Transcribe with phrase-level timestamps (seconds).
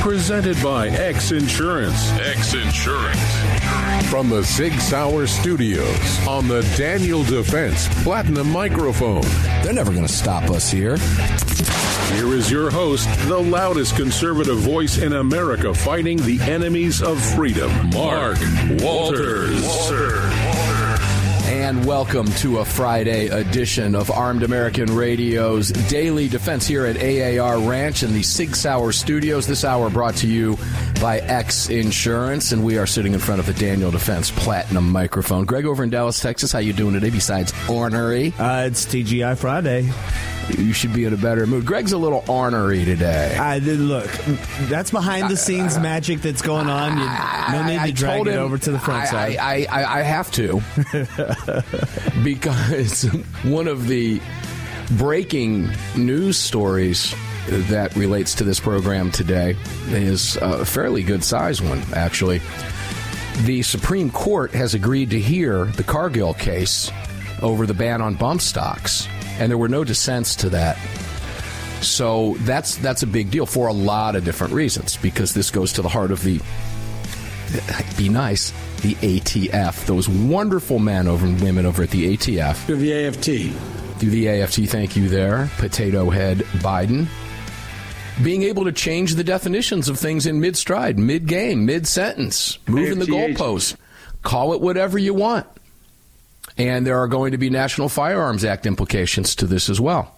[0.00, 2.10] Presented by X Insurance.
[2.12, 3.20] X Insurance.
[4.08, 9.22] From the Sig Sauer Studios on the Daniel Defense Platinum Microphone.
[9.62, 10.96] They're never going to stop us here.
[12.16, 17.70] Here is your host, the loudest conservative voice in America fighting the enemies of freedom,
[17.90, 18.38] Mark
[18.80, 19.62] Walters.
[21.68, 27.58] And welcome to a Friday edition of Armed American Radio's Daily Defense here at AAR
[27.58, 29.46] Ranch in the Sig Sauer Studios.
[29.46, 30.56] This hour brought to you
[30.98, 35.44] by X Insurance, and we are sitting in front of the Daniel Defense Platinum microphone.
[35.44, 37.10] Greg over in Dallas, Texas, how you doing today?
[37.10, 39.90] Besides ornery, Uh, it's TGI Friday.
[40.56, 41.66] You should be in a better mood.
[41.66, 43.36] Greg's a little ornery today.
[43.36, 44.10] I did look.
[44.68, 46.92] That's behind the scenes magic that's going on.
[46.98, 49.36] You, no need I- I to drag it him over to the front I, side.
[49.38, 50.60] I, I, I have to
[52.24, 53.02] because
[53.44, 54.20] one of the
[54.92, 57.14] breaking news stories
[57.48, 59.56] that relates to this program today
[59.88, 62.40] is a fairly good sized one, actually.
[63.44, 66.90] The Supreme Court has agreed to hear the Cargill case
[67.40, 69.06] over the ban on bump stocks,
[69.38, 70.76] and there were no dissents to that.
[71.82, 75.72] So that's that's a big deal for a lot of different reasons because this goes
[75.74, 76.40] to the heart of the
[77.96, 78.50] be nice.
[78.82, 82.56] The ATF, those wonderful men over and women over at the ATF.
[82.66, 83.24] through the AFT.
[83.98, 87.08] through the AFT, thank you there, Potato Head Biden.
[88.22, 92.58] Being able to change the definitions of things in mid stride, mid game, mid sentence,
[92.66, 93.36] moving the AFTH.
[93.36, 93.76] goalposts.
[94.22, 95.46] Call it whatever you want.
[96.58, 100.14] And there are going to be National Firearms Act implications to this as well.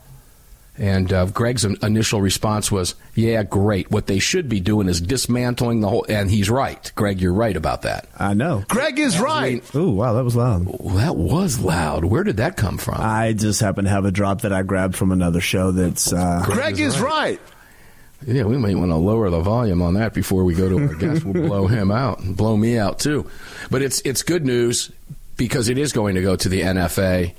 [0.80, 3.90] And uh, Greg's initial response was, "Yeah, great.
[3.90, 7.20] What they should be doing is dismantling the whole." And he's right, Greg.
[7.20, 8.08] You're right about that.
[8.18, 8.64] I know.
[8.68, 9.62] Greg is right.
[9.74, 10.66] Ooh, wow, that was loud.
[10.96, 12.06] That was loud.
[12.06, 12.96] Where did that come from?
[12.98, 15.70] I just happen to have a drop that I grabbed from another show.
[15.70, 17.40] That's uh, Greg is right.
[18.26, 20.94] Yeah, we might want to lower the volume on that before we go to our
[20.94, 21.24] guest.
[21.24, 23.28] We'll blow him out and blow me out too.
[23.70, 24.90] But it's it's good news
[25.40, 27.32] because it is going to go to the NFA,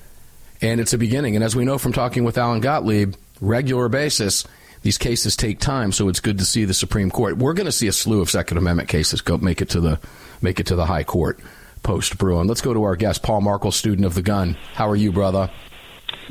[0.60, 1.36] and it's a beginning.
[1.36, 4.44] And as we know from talking with Alan Gottlieb, regular basis,
[4.82, 5.92] these cases take time.
[5.92, 7.38] So it's good to see the Supreme Court.
[7.38, 10.00] We're going to see a slew of Second Amendment cases go make it to the
[10.42, 11.40] make it to the High Court
[11.84, 12.48] post Bruen.
[12.48, 14.58] Let's go to our guest, Paul Markel, student of the gun.
[14.74, 15.52] How are you, brother?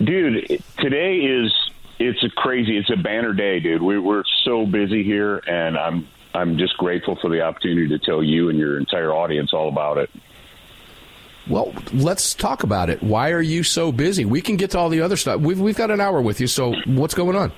[0.02, 1.52] dude today is
[1.98, 6.08] it's a crazy it's a banner day dude we, we're so busy here and i'm
[6.32, 9.98] i'm just grateful for the opportunity to tell you and your entire audience all about
[9.98, 10.10] it
[11.48, 13.02] Well, let's talk about it.
[13.02, 14.24] Why are you so busy?
[14.24, 15.40] We can get to all the other stuff.
[15.40, 17.52] We've, we've got an hour with you, so what's going on?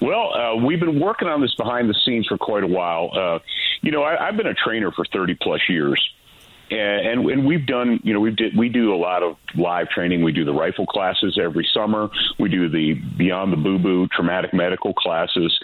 [0.00, 3.38] well uh, we've been working on this behind the scenes for quite a while uh,
[3.82, 6.00] you know I, i've been a trainer for 30 plus years
[6.72, 10.22] and, and we've done you know we did we do a lot of live training.
[10.22, 12.08] We do the rifle classes every summer.
[12.38, 15.58] We do the beyond the boo boo traumatic medical classes.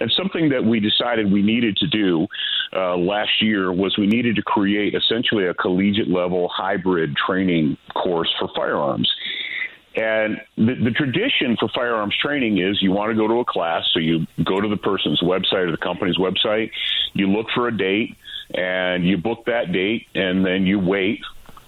[0.00, 2.26] And something that we decided we needed to do
[2.74, 8.32] uh, last year was we needed to create essentially a collegiate level hybrid training course
[8.38, 9.10] for firearms.
[9.94, 13.84] And the, the tradition for firearms training is you want to go to a class,
[13.92, 16.70] so you go to the person's website or the company's website,
[17.12, 18.16] you look for a date,
[18.54, 21.20] and you book that date, and then you wait,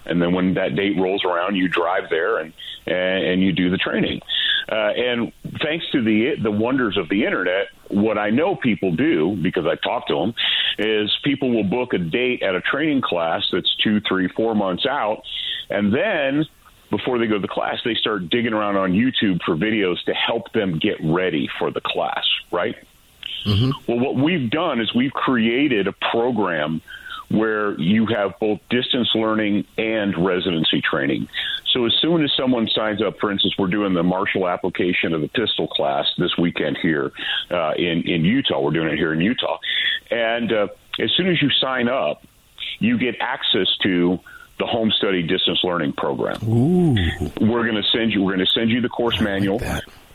[0.05, 2.53] and then when that date rolls around, you drive there and
[2.87, 4.21] and, and you do the training.
[4.71, 5.31] Uh, and
[5.61, 9.75] thanks to the the wonders of the internet, what I know people do because I
[9.75, 10.33] talk to them
[10.77, 14.85] is people will book a date at a training class that's two, three, four months
[14.85, 15.23] out,
[15.69, 16.45] and then
[16.91, 20.13] before they go to the class, they start digging around on YouTube for videos to
[20.13, 22.75] help them get ready for the class, right?
[23.87, 26.81] Well, what we've done is we've created a program
[27.29, 31.27] where you have both distance learning and residency training.
[31.71, 35.21] So as soon as someone signs up, for instance, we're doing the martial application of
[35.21, 37.11] the pistol class this weekend here
[37.51, 38.61] uh, in in Utah.
[38.61, 39.57] We're doing it here in Utah,
[40.09, 40.67] and uh,
[40.99, 42.23] as soon as you sign up,
[42.79, 44.19] you get access to
[44.57, 46.37] the home study distance learning program.
[47.41, 48.23] We're going to send you.
[48.23, 49.59] We're going to send you the course manual,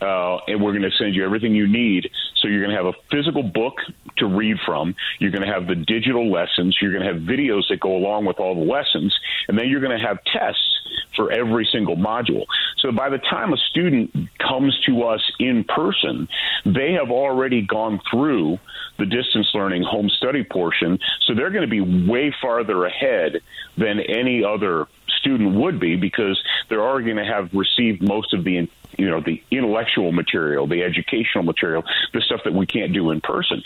[0.01, 2.09] uh, and we're going to send you everything you need
[2.41, 3.75] So you're going to have a physical book
[4.17, 4.95] to read from.
[5.19, 6.77] You're going to have the digital lessons.
[6.81, 9.15] You're going to have videos that go along with all the lessons.
[9.47, 10.79] And then you're going to have tests
[11.15, 12.45] for every single module.
[12.79, 16.27] So by the time a student comes to us in person,
[16.65, 18.59] they have already gone through
[18.97, 20.99] the distance learning home study portion.
[21.25, 23.41] So they're going to be way farther ahead
[23.77, 24.87] than any other
[25.19, 28.57] student would be because they're already going to have received most of the
[28.97, 31.83] you know the intellectual material, the educational material,
[32.13, 33.61] the stuff that we can't do in person.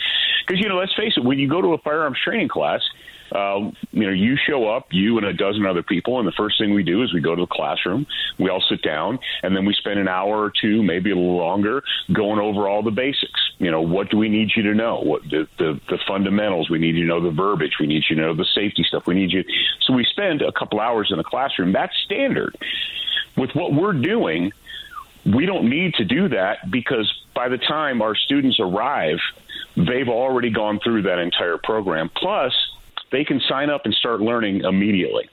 [0.45, 2.81] Because you know, let's face it, when you go to a firearms training class,
[3.31, 6.59] uh, you know, you show up, you and a dozen other people, and the first
[6.59, 8.05] thing we do is we go to the classroom.
[8.37, 11.37] We all sit down, and then we spend an hour or two, maybe a little
[11.37, 11.83] longer,
[12.13, 13.51] going over all the basics.
[13.57, 14.99] You know, what do we need you to know?
[14.99, 16.69] What the the, the fundamentals?
[16.69, 17.77] We need you to know the verbiage.
[17.79, 19.07] We need you to know the safety stuff.
[19.07, 19.43] We need you.
[19.81, 21.73] So we spend a couple hours in the classroom.
[21.73, 22.55] That's standard.
[23.35, 24.53] With what we're doing,
[25.25, 29.17] we don't need to do that because by the time our students arrive,
[29.75, 32.09] they've already gone through that entire program.
[32.15, 32.53] Plus,
[33.11, 35.29] they can sign up and start learning immediately,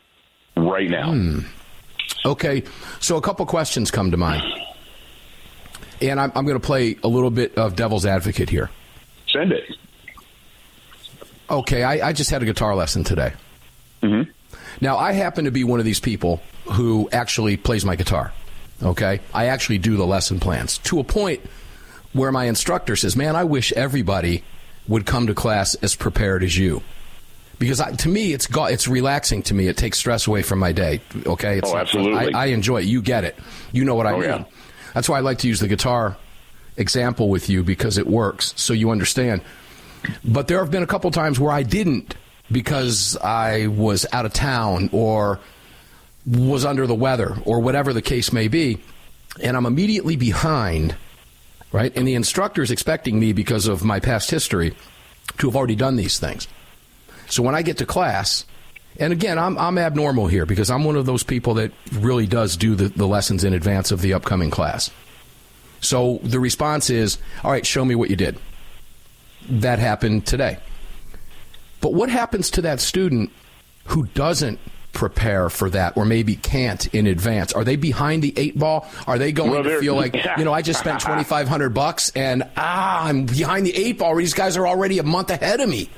[0.56, 1.12] right now.
[1.12, 1.40] Hmm.
[2.24, 2.62] Okay,
[3.00, 4.42] so a couple questions come to mind.
[6.00, 8.70] And I'm, I'm going to play a little bit of devil's advocate here.
[9.32, 9.64] Send it.
[11.50, 13.32] Okay, I, I just had a guitar lesson today.
[14.02, 14.30] Mm-hmm.
[14.80, 18.32] Now, I happen to be one of these people who actually plays my guitar.
[18.82, 21.40] Okay, I actually do the lesson plans to a point
[22.12, 24.42] where my instructor says, "Man, I wish everybody
[24.88, 26.82] would come to class as prepared as you."
[27.58, 29.68] Because I, to me, it's it's relaxing to me.
[29.68, 31.00] It takes stress away from my day.
[31.26, 32.34] Okay, it's Oh, absolutely.
[32.34, 32.84] I, I enjoy it.
[32.86, 33.36] You get it.
[33.70, 34.28] You know what I Oh, mean.
[34.28, 34.44] yeah.
[34.94, 36.16] That's why I like to use the guitar
[36.76, 39.42] example with you because it works, so you understand.
[40.24, 42.16] But there have been a couple times where I didn't
[42.50, 45.38] because I was out of town or
[46.26, 48.78] was under the weather or whatever the case may be,
[49.42, 50.94] and I'm immediately behind,
[51.72, 51.94] right?
[51.96, 54.74] And the instructor is expecting me because of my past history
[55.38, 56.46] to have already done these things.
[57.28, 58.44] So when I get to class,
[58.98, 62.56] and again, I'm, I'm abnormal here because I'm one of those people that really does
[62.56, 64.90] do the, the lessons in advance of the upcoming class.
[65.80, 68.38] So the response is, all right, show me what you did.
[69.48, 70.58] That happened today.
[71.80, 73.30] But what happens to that student
[73.86, 74.60] who doesn't
[74.92, 77.52] prepare for that or maybe can't in advance?
[77.52, 78.88] Are they behind the eight ball?
[79.06, 82.44] Are they going Well, to feel like, you know, I just spent 2500 bucks and
[82.56, 84.14] ah, I'm behind the eight ball.
[84.16, 85.88] These guys are already a month ahead of me.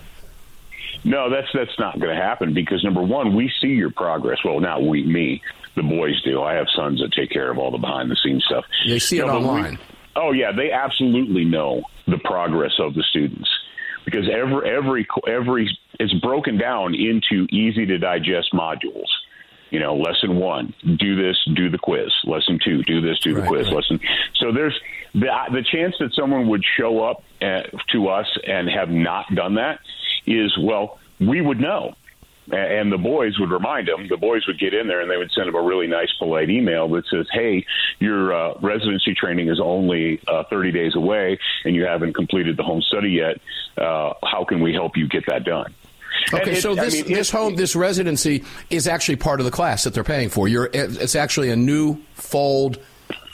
[1.06, 4.38] No, that's that's not going to happen because number one, we see your progress.
[4.44, 5.42] Well, not we, me,
[5.76, 6.42] the boys do.
[6.42, 8.64] I have sons that take care of all the behind the scenes stuff.
[8.86, 9.78] They see it No, we- online.
[10.16, 13.48] oh yeah, they absolutely know the progress of the students
[14.04, 19.08] because every every every it's broken down into easy to digest modules.
[19.70, 22.12] You know, lesson one, do this, do the quiz.
[22.24, 23.66] Lesson two, do this, do the Right, quiz.
[23.66, 23.74] right.
[23.76, 23.98] Lesson.
[24.36, 24.78] So there's
[25.14, 27.62] the the chance that someone would show up uh,
[27.92, 29.80] to us and have not done that
[30.26, 31.94] is well, we would know.
[32.52, 34.06] And the boys would remind them.
[34.08, 36.50] The boys would get in there and they would send them a really nice, polite
[36.50, 37.64] email that says, "Hey,
[38.00, 42.62] your uh, residency training is only uh, 30 days away, and you haven't completed the
[42.62, 43.40] home study yet.
[43.78, 45.72] Uh, how can we help you get that done?"
[46.34, 49.50] Okay, it- so I this mean, this home this residency is actually part of the
[49.52, 50.46] class that they're paying for.
[50.46, 52.78] You're it's actually a new fold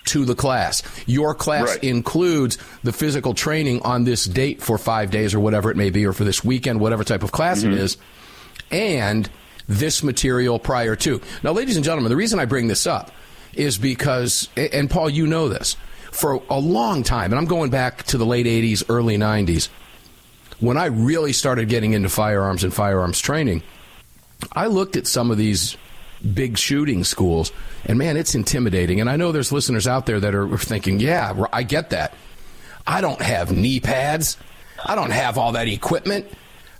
[0.07, 0.83] to the class.
[1.07, 1.85] Your class Right.
[1.85, 6.07] includes the physical training on this date for 5 days or whatever it may be
[6.07, 7.73] or for this weekend whatever type of class Mm-hmm.
[7.75, 7.97] it is
[8.71, 9.29] and
[9.69, 11.21] this material prior to.
[11.43, 13.13] Now ladies and gentlemen, the reason I bring this up
[13.55, 15.77] is because and Paul you know this.
[16.13, 19.69] For a long time and I'm going back to the late 80s early 90s
[20.61, 23.63] when I really started getting into firearms and firearms training,
[24.53, 25.77] I looked at some of these
[26.35, 27.51] big shooting schools,
[27.87, 29.01] and man, it's intimidating.
[29.01, 32.15] And I know there's listeners out there that are thinking, yeah, I get that.
[32.87, 34.37] I don't have knee pads,
[34.85, 36.27] I don't have all that equipment.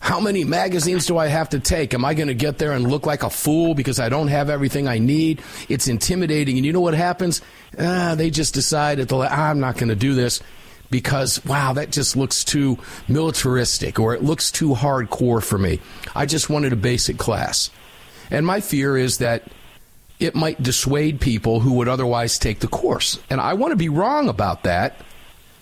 [0.01, 1.93] How many magazines do I have to take?
[1.95, 4.49] Am I going to get there and look like a fool because I don't have
[4.49, 5.43] everything I need?
[5.69, 6.57] It's intimidating.
[6.57, 7.43] And you know what happens?
[7.79, 10.41] Ah, they just decide at the la- I'm not going to do this
[10.91, 12.79] because wow, that just looks too
[13.09, 15.81] militaristic or it looks too hardcore for me.
[16.15, 17.71] I just wanted a basic class.
[18.31, 19.45] And my fear is that
[20.19, 23.19] it might dissuade people who would otherwise take the course.
[23.29, 24.97] And I want to be wrong about that,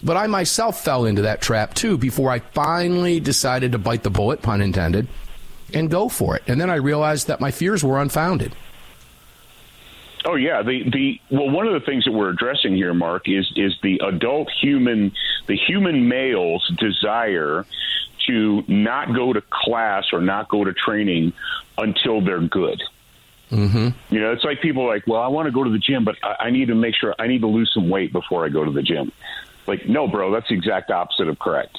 [0.03, 4.11] but I myself fell into that trap too before I finally decided to bite the
[4.11, 5.09] bullet, pun intended,
[5.75, 6.43] and go for it.
[6.47, 8.55] And then I realized that my fears were unfounded.
[10.25, 13.51] Oh yeah, the the well, one of the things that we're addressing here, Mark, is
[13.57, 15.13] is the adult human,
[15.47, 17.65] the human male's desire
[18.27, 21.33] to not go to class or not go to training
[21.79, 22.83] until they're good.
[23.51, 24.15] Mm-hmm.
[24.15, 26.05] You know, it's like people are like, well, I want to go to the gym,
[26.05, 28.51] but I, I need to make sure I need to lose some weight before I
[28.51, 29.11] go to the gym.
[29.69, 31.79] Like, no, bro, that's the exact opposite of correct.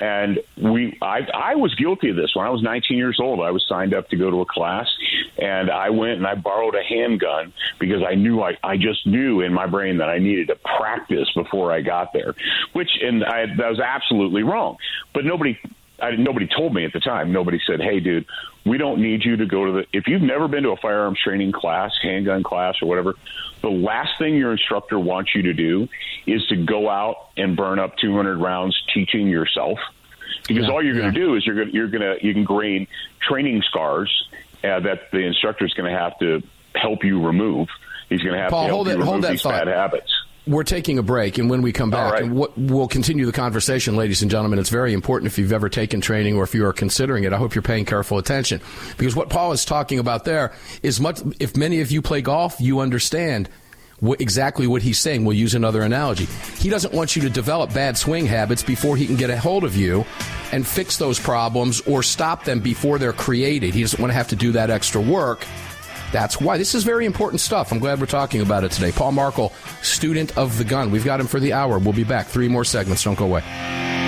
[0.00, 3.40] And we, I, I was guilty of this when I was 19 years old.
[3.40, 4.88] I was signed up to go to a class,
[5.36, 9.40] and I went and I borrowed a handgun because I knew I, I just knew
[9.40, 12.34] in my brain that I needed to practice before I got there,
[12.72, 14.78] which and I, that was absolutely wrong.
[15.12, 15.58] But nobody,
[16.00, 17.32] I, nobody told me at the time.
[17.32, 18.26] Nobody said, "Hey, dude,
[18.64, 21.18] we don't need you to go to the." If you've never been to a firearms
[21.22, 23.14] training class, handgun class, or whatever,
[23.62, 25.88] the last thing your instructor wants you to do
[26.26, 29.78] is to go out and burn up 200 rounds teaching yourself
[30.46, 31.02] because yeah, all you're yeah.
[31.02, 32.86] going to do is you're going to, you're going to you can gain
[33.20, 34.28] training scars
[34.64, 36.42] uh, that the instructor is going to have to
[36.74, 37.68] help you remove.
[38.08, 39.64] He's going to have Paul, to help hold you that, remove hold that these thought.
[39.64, 40.12] bad habits.
[40.48, 42.22] We're taking a break, and when we come back, right.
[42.22, 44.58] and we'll continue the conversation, ladies and gentlemen.
[44.58, 47.34] It's very important if you've ever taken training or if you are considering it.
[47.34, 48.62] I hope you're paying careful attention
[48.96, 51.20] because what Paul is talking about there is much.
[51.38, 53.50] If many of you play golf, you understand
[54.00, 55.24] what, exactly what he's saying.
[55.24, 56.26] We'll use another analogy.
[56.58, 59.64] He doesn't want you to develop bad swing habits before he can get a hold
[59.64, 60.04] of you
[60.52, 63.74] and fix those problems or stop them before they're created.
[63.74, 65.46] He doesn't want to have to do that extra work.
[66.12, 66.58] That's why.
[66.58, 67.72] This is very important stuff.
[67.72, 68.92] I'm glad we're talking about it today.
[68.92, 70.90] Paul Markel, student of the gun.
[70.90, 71.78] We've got him for the hour.
[71.78, 72.26] We'll be back.
[72.26, 73.02] Three more segments.
[73.04, 74.07] Don't go away.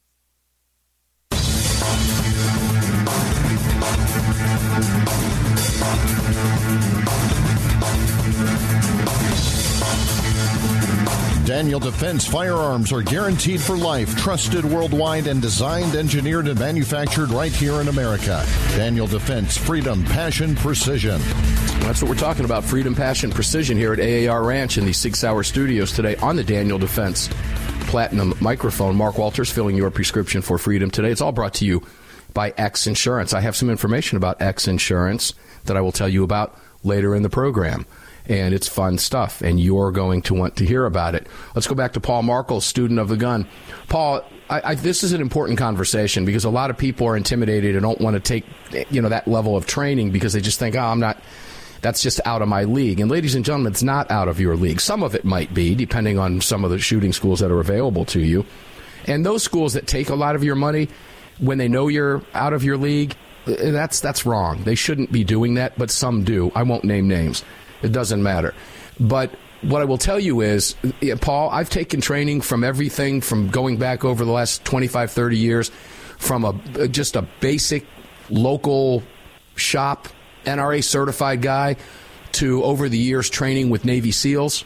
[11.71, 17.53] Daniel Defense firearms are guaranteed for life, trusted worldwide, and designed, engineered, and manufactured right
[17.53, 18.45] here in America.
[18.71, 21.21] Daniel Defense, freedom, passion, precision.
[21.79, 25.15] That's what we're talking about freedom, passion, precision here at AAR Ranch in the Sig
[25.15, 27.29] Sauer studios today on the Daniel Defense
[27.87, 28.97] Platinum microphone.
[28.97, 31.09] Mark Walters filling your prescription for freedom today.
[31.09, 31.87] It's all brought to you
[32.33, 33.33] by X Insurance.
[33.33, 37.23] I have some information about X Insurance that I will tell you about later in
[37.23, 37.85] the program
[38.27, 41.27] and it's fun stuff, and you're going to want to hear about it.
[41.55, 43.47] Let's go back to Paul Markel, student of the gun.
[43.87, 47.75] Paul, I, I, this is an important conversation because a lot of people are intimidated
[47.75, 48.45] and don't want to take
[48.89, 51.21] you know that level of training because they just think, oh, I'm not.
[51.81, 52.99] That's just out of my league.
[52.99, 54.79] And ladies and gentlemen, it's not out of your league.
[54.79, 58.05] Some of it might be, depending on some of the shooting schools that are available
[58.05, 58.45] to you.
[59.07, 60.89] And those schools that take a lot of your money
[61.39, 64.63] when they know you're out of your league, that's that's wrong.
[64.63, 66.51] They shouldn't be doing that, but some do.
[66.53, 67.43] I won't name names.
[67.81, 68.53] It doesn't matter.
[68.99, 73.49] But what I will tell you is, yeah, Paul, I've taken training from everything from
[73.49, 75.71] going back over the last 25, 30 years,
[76.17, 77.85] from a uh, just a basic
[78.29, 79.03] local
[79.55, 80.07] shop
[80.45, 81.75] NRA certified guy
[82.33, 84.63] to over the years training with Navy SEALs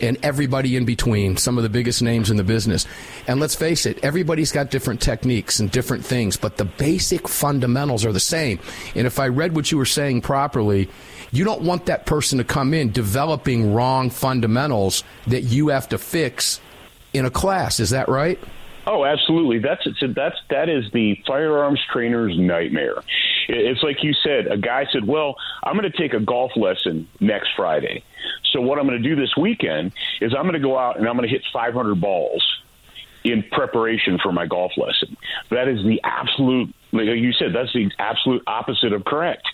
[0.00, 2.86] and everybody in between, some of the biggest names in the business.
[3.26, 8.04] And let's face it, everybody's got different techniques and different things, but the basic fundamentals
[8.04, 8.60] are the same.
[8.94, 10.88] And if I read what you were saying properly,
[11.32, 15.98] you don't want that person to come in developing wrong fundamentals that you have to
[15.98, 16.60] fix
[17.12, 17.80] in a class.
[17.80, 18.38] Is that right?
[18.86, 19.58] Oh, absolutely.
[19.58, 23.02] That's that's that is the firearms trainer's nightmare.
[23.48, 24.46] It's like you said.
[24.50, 28.02] A guy said, "Well, I'm going to take a golf lesson next Friday.
[28.52, 31.06] So what I'm going to do this weekend is I'm going to go out and
[31.06, 32.42] I'm going to hit 500 balls."
[33.22, 35.16] in preparation for my golf lesson.
[35.50, 39.46] That is the absolute, like you said, that's the absolute opposite of correct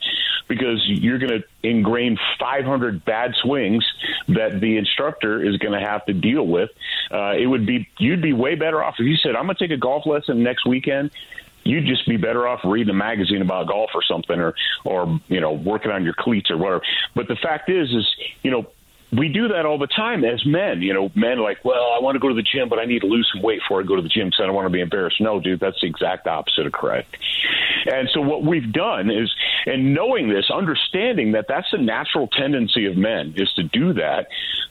[0.48, 3.84] because you're going to ingrain 500 bad swings
[4.28, 6.70] that the instructor is going to have to deal with.
[7.10, 9.68] Uh, it would be, you'd be way better off if you said, I'm going to
[9.68, 11.10] take a golf lesson next weekend
[11.66, 15.40] you'd just be better off reading a magazine about golf or something or or you
[15.40, 16.80] know working on your cleats or whatever
[17.14, 18.06] but the fact is is
[18.42, 18.66] you know
[19.12, 20.82] we do that all the time as men.
[20.82, 23.00] You know, men like, well, I want to go to the gym, but I need
[23.00, 24.70] to lose some weight before I go to the gym because I don't want to
[24.70, 25.20] be embarrassed.
[25.20, 27.16] No, dude, that's the exact opposite of correct.
[27.86, 29.32] And so what we've done is,
[29.66, 34.28] and knowing this, understanding that that's the natural tendency of men is to do that.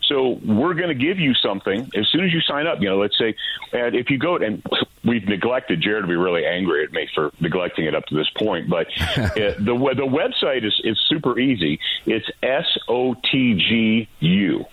[0.07, 2.79] So we're going to give you something as soon as you sign up.
[2.81, 3.35] You know, let's say,
[3.73, 4.61] and if you go and
[5.03, 8.29] we've neglected Jared to be really angry at me for neglecting it up to this
[8.37, 8.87] point, but
[9.35, 11.79] it, the the website is is super easy.
[12.05, 14.65] It's S O T G U.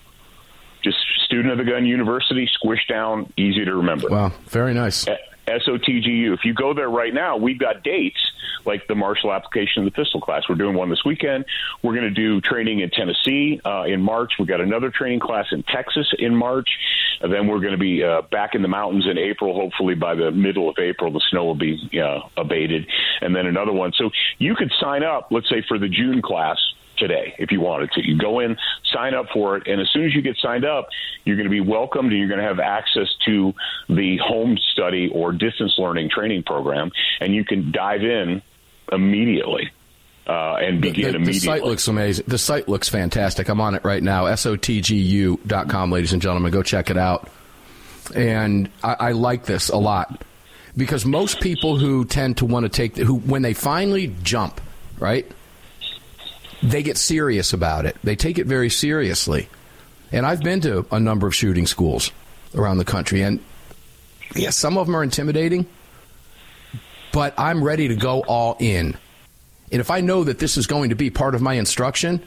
[0.83, 4.09] Just student of the gun university, squished down, easy to remember.
[4.09, 5.05] Wow, very nice.
[5.47, 6.33] SOTGU.
[6.33, 8.19] If you go there right now, we've got dates
[8.65, 10.43] like the martial application of the pistol class.
[10.47, 11.45] We're doing one this weekend.
[11.81, 14.33] We're going to do training in Tennessee uh, in March.
[14.39, 16.69] We've got another training class in Texas in March.
[17.21, 19.53] And then we're going to be uh, back in the mountains in April.
[19.53, 22.87] Hopefully by the middle of April, the snow will be uh, abated.
[23.21, 23.91] And then another one.
[23.93, 26.57] So you could sign up, let's say, for the June class
[27.07, 28.01] today if you wanted to.
[28.05, 28.57] You go in,
[28.93, 30.87] sign up for it, and as soon as you get signed up,
[31.25, 33.53] you're going to be welcomed and you're going to have access to
[33.89, 38.41] the home study or distance learning training program, and you can dive in
[38.91, 39.71] immediately.
[40.25, 41.33] Uh, and begin the, the, immediately.
[41.33, 42.25] The site looks amazing.
[42.29, 43.49] The site looks fantastic.
[43.49, 44.23] I'm on it right now.
[44.25, 46.49] SOTGU.com, ladies and gentlemen.
[46.49, 47.29] Go check it out.
[48.15, 50.23] And I, I like this a lot
[50.77, 54.61] because most people who tend to want to take, who when they finally jump,
[54.97, 55.29] right?
[56.63, 57.97] They get serious about it.
[58.03, 59.49] They take it very seriously.
[60.11, 62.11] And I've been to a number of shooting schools
[62.55, 63.39] around the country, and
[64.35, 65.65] yeah, some of them are intimidating,
[67.11, 68.95] but I'm ready to go all in.
[69.71, 72.21] And if I know that this is going to be part of my instruction,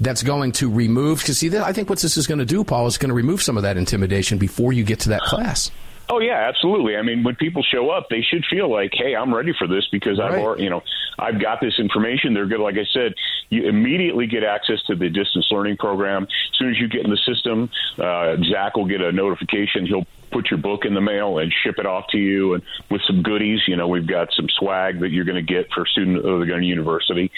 [0.00, 2.86] that's going to remove, because see, I think what this is going to do, Paul,
[2.86, 5.70] is going to remove some of that intimidation before you get to that class.
[6.12, 6.94] Oh yeah, absolutely.
[6.94, 9.88] I mean, when people show up, they should feel like, "Hey, I'm ready for this
[9.90, 10.82] because I've, already, you know,
[11.18, 12.60] I've got this information." They're good.
[12.60, 13.14] Like I said,
[13.48, 16.24] you immediately get access to the distance learning program.
[16.24, 19.86] As soon as you get in the system, uh, Zach will get a notification.
[19.86, 23.00] He'll put your book in the mail and ship it off to you, and with
[23.06, 23.60] some goodies.
[23.66, 26.40] You know, we've got some swag that you're going to get for a student of
[26.40, 27.32] the Gun University.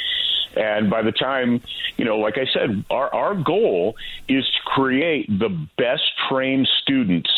[0.56, 1.62] And by the time,
[1.96, 3.94] you know, like I said, our, our goal
[4.28, 7.30] is to create the best trained students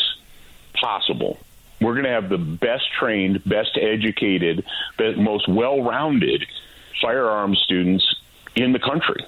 [0.80, 1.38] possible.
[1.80, 4.64] We're going to have the best trained, best educated,
[4.98, 6.46] the most well rounded
[7.02, 8.04] firearms students
[8.54, 9.24] in the country.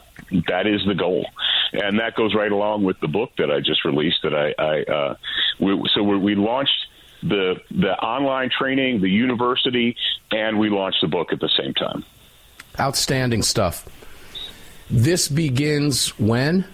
[0.49, 1.27] That is the goal,
[1.73, 4.23] and that goes right along with the book that I just released.
[4.23, 5.17] That I, I uh,
[5.61, 6.87] we, so we, we launched
[7.23, 9.97] the the online training, the university,
[10.31, 12.05] and we launched the book at the same time.
[12.79, 13.87] Outstanding stuff.
[14.91, 16.65] This begins when?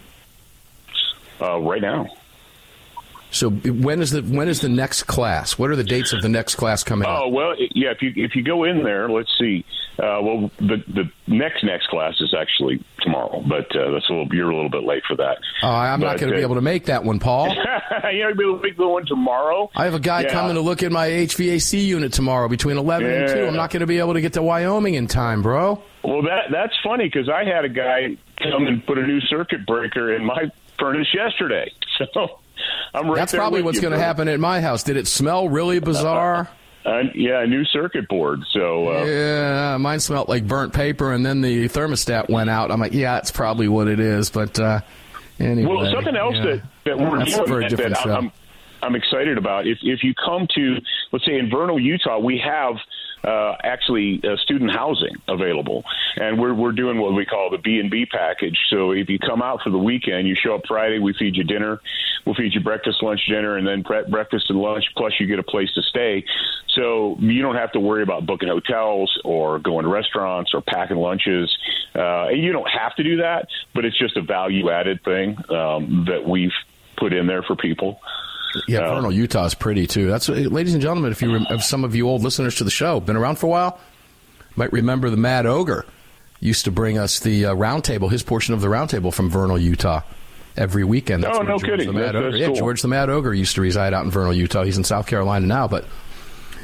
[1.41, 2.07] Uh, right now.
[3.35, 5.59] So when is the when is the next class?
[5.59, 7.23] What are the dates of the next class coming up?
[7.25, 7.90] Oh well, yeah.
[7.90, 9.64] If you if you go in there, let's see.
[9.99, 14.29] Uh, well, the the next next class is actually tomorrow, but uh, that's a little
[14.33, 15.38] you're a little bit late for that.
[15.62, 17.55] Oh, I'm but, not going to uh, be able to make that one, Paul.
[18.12, 19.70] you're going to be able to make the one tomorrow.
[19.75, 20.33] I have a guy Yeah.
[20.33, 23.47] coming to look at my HVAC unit tomorrow between 11 and 2.
[23.47, 25.83] I'm not going to be able to get to Wyoming in time, bro.
[26.03, 29.64] Well, that that's funny because I had a guy come and put a new circuit
[29.66, 31.73] breaker in my furnace yesterday.
[31.99, 32.40] So
[32.95, 34.83] right That's probably what's going to happen at my house.
[34.83, 36.49] Did it smell really bizarre?
[36.87, 38.40] Uh, yeah, a new circuit board.
[38.51, 42.71] So uh, yeah, mine smelled like burnt paper, and then the thermostat went out.
[42.71, 44.29] I'm like, yeah, it's probably what it is.
[44.29, 44.83] But uh,
[45.40, 46.45] anyway, Well, something else yeah.
[46.45, 48.14] that, that we're That's doing for a that, different that show.
[48.14, 48.33] I'm,
[48.83, 49.67] I'm excited about.
[49.67, 50.77] If if you come to,
[51.11, 52.77] let's say in Vernal, Utah, we have
[53.25, 55.85] uh, actually uh, student housing available,
[56.17, 58.59] and we're we're doing what we call the B and B package.
[58.71, 61.45] So if you come out for the weekend, you show up Friday, we feed you
[61.45, 61.81] dinner,
[62.27, 64.85] we'll feed you breakfast, lunch, dinner, and then pre- breakfast and lunch.
[64.97, 66.25] Plus, you get a place to stay,
[66.69, 70.99] so you don't have to worry about booking hotels or going to restaurants or packing
[70.99, 71.57] lunches.
[71.95, 75.37] Uh, and you don't have to do that, but it's just a value added thing
[75.51, 76.53] um, that we've
[76.97, 78.01] put in there for people.
[78.69, 80.09] Yeah, Uh, Vernal, Utah is pretty too.
[80.09, 82.71] That's, ladies and gentlemen, if you rem- if some of you old listeners to the
[82.71, 83.79] show been around for a while,
[84.57, 85.85] might remember the Mad Ogre
[86.40, 89.59] used to bring us the uh, round table, his portion of the roundtable from Vernal,
[89.59, 90.03] Utah,
[90.57, 91.25] every weekend.
[91.25, 91.87] That's Oh, no George kidding.
[91.88, 92.31] The Mad That's- Ogre.
[92.33, 92.57] that's yeah, cool.
[92.57, 94.62] George the Mad Ogre used to reside out in Vernal, Utah.
[94.64, 95.85] He's in South Carolina now, but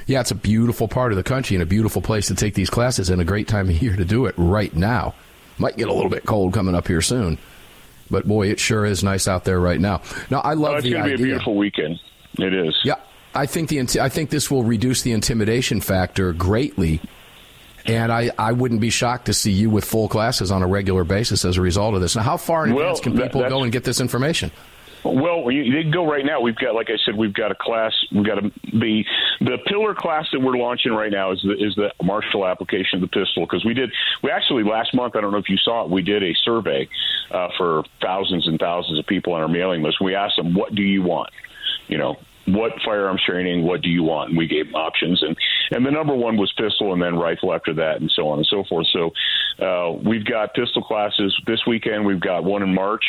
[0.06, 2.70] yeah, it's a beautiful part of the country and a beautiful place to take these
[2.70, 5.14] classes and a great time of year to do it right now.
[5.58, 7.38] Might get a little bit cold coming up here soon.
[8.10, 10.02] But boy, it sure is nice out there right now.
[10.30, 11.24] Now, I love Oh, it's going to be idea.
[11.24, 12.00] a beautiful weekend.
[12.38, 12.76] It is.
[12.84, 12.94] Yeah,
[13.34, 17.00] I think the I think this will reduce the intimidation factor greatly,
[17.86, 21.04] and I, I wouldn't be shocked to see you with full classes on a regular
[21.04, 22.16] basis as a result of this.
[22.16, 24.50] Now, how far in Well, advance can people that's- go and get this information?
[25.04, 26.40] Well, you, they go right now.
[26.40, 27.92] We've got, like I said, we've got a class.
[28.12, 29.04] We've got a, the
[29.40, 33.10] the pillar class that we're launching right now is the is the martial application of
[33.10, 33.90] the pistol because we did
[34.22, 35.16] we actually last month.
[35.16, 35.90] I don't know if you saw it.
[35.90, 36.88] We did a survey
[37.30, 39.98] uh, for thousands and thousands of people on our mailing list.
[40.02, 41.30] We asked them, "What do you want?"
[41.88, 43.64] You know, what firearms training?
[43.64, 44.30] What do you want?
[44.30, 45.36] And we gave them options, and
[45.70, 48.46] and the number one was pistol, and then rifle after that, and so on and
[48.46, 48.86] so forth.
[48.92, 49.10] So
[49.64, 52.04] uh, we've got pistol classes this weekend.
[52.04, 53.04] We've got one in March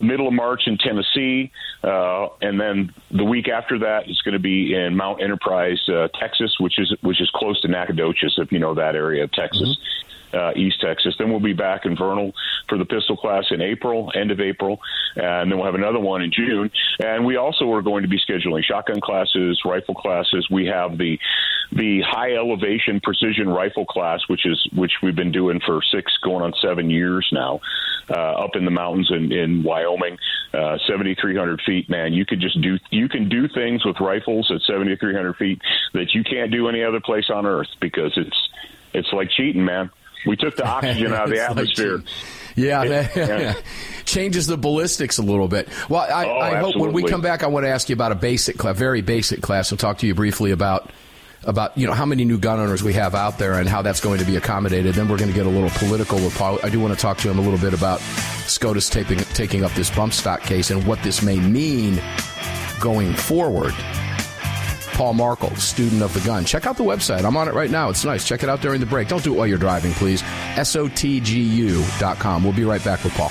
[0.00, 1.52] middle of March in Tennessee,
[1.84, 6.08] uh, and then the week after that is going to be in Mount Enterprise, uh,
[6.18, 9.76] Texas, which is which is close to Nacogdoches, if you know that area of Texas.
[10.32, 11.14] Uh, East Texas.
[11.18, 12.32] Then we'll be back in Vernal
[12.68, 14.80] for the pistol class in April, end of April,
[15.16, 16.70] and then we'll have another one in June.
[17.00, 20.46] And we also are going to be scheduling shotgun classes, rifle classes.
[20.50, 21.18] We have the
[21.72, 26.42] the high elevation precision rifle class, which is which we've been doing for six, going
[26.42, 27.60] on seven years now,
[28.08, 30.18] uh, up in the mountains in, in Wyoming,
[30.52, 31.88] uh, seventy three hundred feet.
[31.88, 35.36] Man, you could just do you can do things with rifles at seventy three hundred
[35.36, 35.60] feet
[35.92, 38.48] that you can't do any other place on earth because it's
[38.92, 39.90] it's like cheating, man.
[40.26, 42.02] We took the oxygen out of the It's like atmosphere.
[42.56, 43.54] Yeah, It- yeah.
[44.04, 45.68] changes the ballistics a little bit.
[45.88, 48.12] Well, I, Oh, I hope when we come back, I want to ask you about
[48.12, 50.90] a basic, class, very basic class, I'll talk to you briefly about
[51.44, 54.00] about you know how many new gun owners we have out there and how that's
[54.00, 54.94] going to be accommodated.
[54.94, 56.58] Then we're going to get a little political with Paul.
[56.62, 58.00] I do want to talk to him a little bit about
[58.46, 61.98] SCOTUS taking taking up this bump stock case and what this may mean
[62.78, 63.72] going forward.
[65.00, 66.44] Paul Markel, student of the gun.
[66.44, 67.24] Check out the website.
[67.24, 67.88] I'm on it right now.
[67.88, 68.22] It's nice.
[68.26, 69.08] Check it out during the break.
[69.08, 70.20] Don't do it while you're driving, please.
[70.56, 72.44] SOTGU.com.
[72.44, 73.30] We'll be right back with Paul.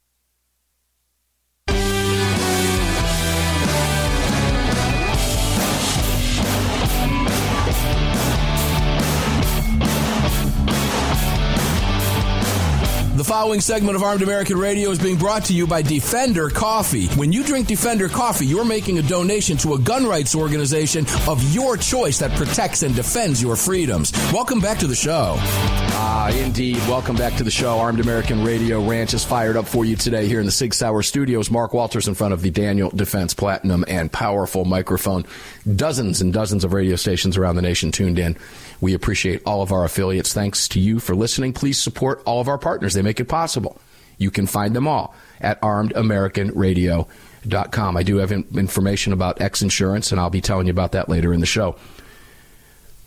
[13.31, 17.07] Following segment of Armed American Radio is being brought to you by Defender Coffee.
[17.15, 21.41] When you drink Defender Coffee, you're making a donation to a gun rights organization of
[21.53, 24.11] your choice that protects and defends your freedoms.
[24.33, 25.35] Welcome back to the show.
[25.39, 26.75] Ah, indeed.
[26.89, 27.79] Welcome back to the show.
[27.79, 31.01] Armed American Radio Ranch is fired up for you today here in the Sig Sauer
[31.01, 31.49] studios.
[31.49, 35.25] Mark Walters in front of the Daniel Defense Platinum and powerful microphone.
[35.73, 38.37] Dozens and dozens of radio stations around the nation tuned in.
[38.81, 40.33] We appreciate all of our affiliates.
[40.33, 41.53] Thanks to you for listening.
[41.53, 42.93] Please support all of our partners.
[42.93, 43.77] They make possible.
[44.17, 47.97] You can find them all at armedamericanradio.com.
[47.97, 51.09] I do have in- information about X Insurance, and I'll be telling you about that
[51.09, 51.75] later in the show.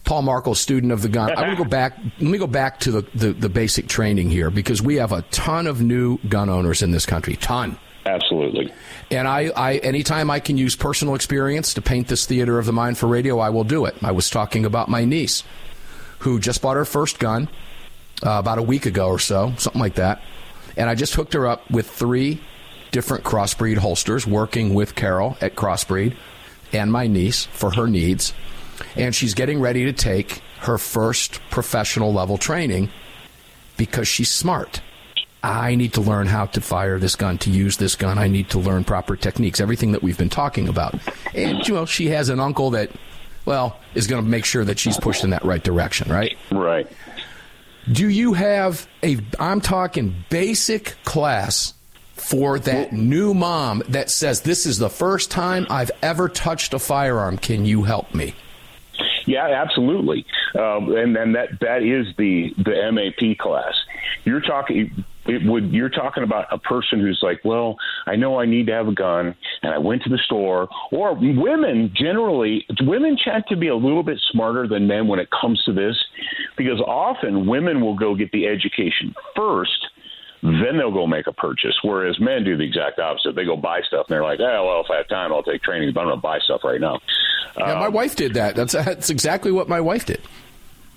[0.05, 1.31] Paul Markel, student of the gun.
[1.31, 1.97] I want to go back.
[2.21, 5.23] Let me go back to the, the, the basic training here because we have a
[5.31, 7.37] ton of new gun owners in this country.
[7.37, 7.79] Ton.
[8.05, 8.45] Absolutely.
[8.45, 8.73] Absolutely.
[9.11, 12.73] And I, I, anytime I can use personal experience to paint this theater of the
[12.73, 13.95] mind for radio, I will do it.
[14.03, 15.43] I was talking about my niece,
[16.21, 17.49] who just bought her first gun
[18.25, 20.23] uh, about a week ago or so, something like that.
[20.77, 22.41] And I just hooked her up with three
[22.91, 26.17] different crossbreed holsters, working with Carol at Crossbreed
[26.73, 28.33] and my niece for her needs.
[28.97, 32.91] And she's getting ready to take her first professional level training
[33.77, 34.81] because she's smart.
[35.43, 38.19] I need to learn how to fire this gun, to use this gun.
[38.19, 40.95] I need to learn proper techniques, everything that we've been talking about.
[41.35, 42.91] And, you know, she has an uncle that,
[43.45, 46.35] well, is going to make sure that she's pushed in that right direction, right?
[46.51, 46.91] Right.
[47.91, 51.75] Do you have a, I'm talking basic class
[52.15, 56.79] for that new mom that says, this is the first time I've ever touched a
[56.79, 57.37] firearm?
[57.37, 58.35] Can you help me?
[59.27, 60.25] Yeah, absolutely.
[60.55, 63.75] Um, and then that that is the the MAP class.
[64.25, 68.47] You're talking it would you're talking about a person who's like, well, I know I
[68.47, 70.69] need to have a gun, and I went to the store.
[70.93, 75.29] Or women generally, women tend to be a little bit smarter than men when it
[75.31, 75.97] comes to this,
[76.57, 79.87] because often women will go get the education first.
[80.43, 81.75] Then they'll go make a purchase.
[81.83, 83.35] Whereas men do the exact opposite.
[83.35, 85.63] They go buy stuff and they're like, oh, well, if I have time, I'll take
[85.63, 87.01] training, but I'm going to buy stuff right now.
[87.57, 88.55] Yeah, my Um, wife did that.
[88.55, 90.21] That's, that's exactly what my wife did.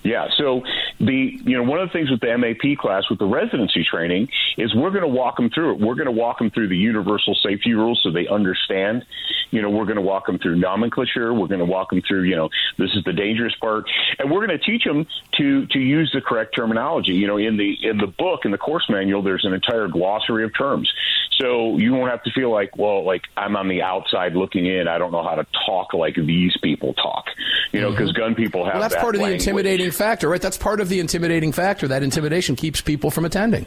[0.02, 0.28] Yeah.
[0.36, 0.62] So
[1.00, 4.28] the you know one of the things with the MAP class with the residency training
[4.56, 5.80] is we're going to walk them through it.
[5.80, 9.04] We're going to walk them through the universal safety rules so they understand.
[9.50, 11.32] You know, we're going to walk them through nomenclature.
[11.34, 14.46] We're going to walk them through you know this is the dangerous part, and we're
[14.46, 15.06] going to teach them
[15.36, 17.14] to to use the correct terminology.
[17.14, 20.44] You know, in the in the book in the course manual, there's an entire glossary
[20.44, 20.92] of terms.
[21.40, 24.88] So you won't have to feel like, well, like I'm on the outside looking in.
[24.88, 27.26] I don't know how to talk like these people talk.
[27.72, 28.20] You know, because mm-hmm.
[28.20, 28.78] gun people have that.
[28.78, 30.40] Well, that's that part of the intimidating factor, right?
[30.40, 31.86] That's part of the intimidating factor.
[31.86, 33.66] That intimidation keeps people from attending.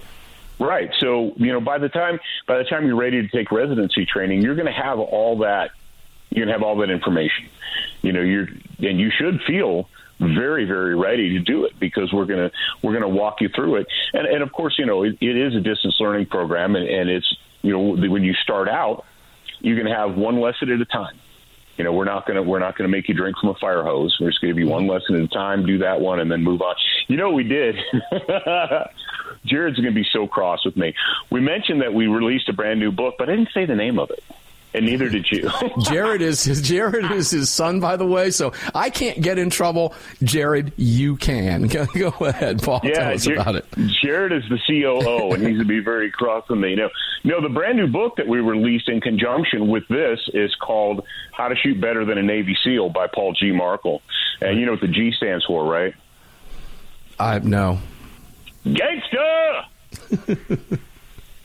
[0.59, 0.91] Right.
[0.99, 4.41] So, you know, by the time by the time you're ready to take residency training,
[4.41, 5.71] you're going to have all that
[6.29, 7.45] you're going to have all that information.
[8.01, 8.47] You know, you're
[8.79, 12.51] and you should feel very very ready to do it because we're going to
[12.83, 13.87] we're going to walk you through it.
[14.13, 17.09] And and of course, you know, it, it is a distance learning program and, and
[17.09, 19.05] it's, you know, when you start out,
[19.75, 21.19] going to have one lesson at a time.
[21.77, 24.15] You know, we're not to we're not to make you drink from a fire hose.
[24.19, 26.43] We're just to give you one lesson at a time, do that one, and then
[26.43, 26.75] move on.
[27.07, 27.75] You know what we did?
[29.45, 30.93] Jared's to be so cross with me.
[31.31, 33.97] We mentioned that we released a brand new book, but I didn't say the name
[33.97, 34.23] of it,
[34.73, 35.49] and neither did you.
[35.81, 38.31] Jared is Jared is his son, by the way.
[38.31, 39.93] So I can't get in trouble.
[40.23, 41.67] Jared, you can.
[41.67, 41.85] Go,
[42.21, 42.79] ahead, Paul.
[42.79, 43.65] tell us Jer- about it.
[44.01, 46.75] Jared is the COO, and he's to be very cross with me.
[46.75, 46.89] No,
[47.23, 51.47] no, the brand new book that we released in conjunction with this is called "How
[51.47, 53.51] to Shoot Better Than a Navy SEAL" by Paul G.
[53.51, 54.01] Markel,
[54.41, 55.93] and you know what the G stands for, right?
[57.19, 57.79] I no.
[58.65, 59.65] Gangsta.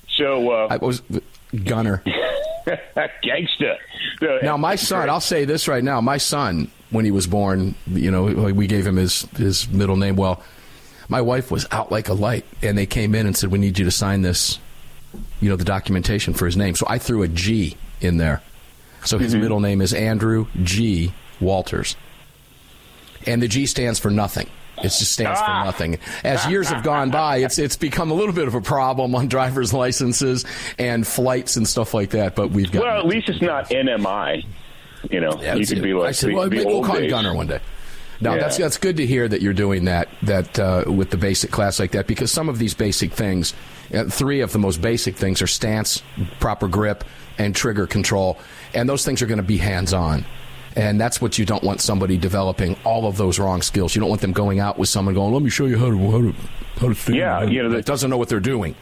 [0.09, 1.03] so uh, I was
[1.65, 2.03] gunner.
[3.24, 3.76] Gangsta.
[4.20, 6.00] The- Now, my son, I'll say this right now.
[6.00, 10.16] My son, when he was born, you know, we gave him his, his middle name.
[10.16, 10.42] Well,
[11.09, 13.79] my wife was out like a light, and they came in and said, We need
[13.79, 14.59] you to sign this,
[15.40, 16.74] you know, the documentation for his name.
[16.74, 18.42] So I threw a G in there.
[19.05, 19.42] So his mm-hmm.
[19.42, 21.12] middle name is Andrew G.
[21.38, 21.94] Walters.
[23.26, 24.48] And the G stands for nothing.
[24.79, 25.99] It just stands for nothing.
[26.23, 29.29] As years have gone by, it's it's become a little bit of a problem on
[29.29, 30.45] driver's licenses
[30.79, 32.35] and flights and stuff like that.
[32.35, 34.45] But we've got well, at least it's not NMI.
[35.11, 37.09] You know, Yeah, you could be like I said, well, we'll old call you.
[37.09, 37.61] Gunner one day.
[38.21, 38.41] Now Yeah.
[38.41, 41.79] that's that's good to hear that you're doing that that uh, with the basic class
[41.79, 43.55] like that because some of these basic things,
[43.95, 46.03] uh, three of the most basic things are stance,
[46.41, 47.05] proper grip,
[47.39, 48.39] and trigger control,
[48.75, 50.25] and those things are going to be hands on.
[50.77, 53.97] And that's what you don't want somebody developing all of those wrong skills.
[53.97, 56.11] You don't want them going out with someone going, "Let me show you how to
[56.11, 56.35] how to
[56.81, 58.75] how to think." Yeah, you know, that doesn't know what they're doing.